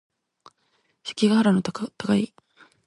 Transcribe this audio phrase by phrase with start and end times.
[1.03, 2.33] 関ヶ原の戦い